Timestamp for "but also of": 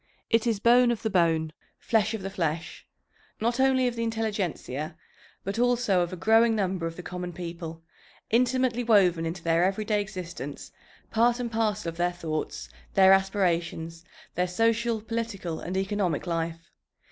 5.43-6.11